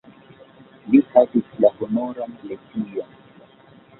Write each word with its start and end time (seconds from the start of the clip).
Li 0.93 1.01
havis 1.09 1.51
la 1.65 1.71
Honoran 1.81 2.33
legion. 2.53 3.15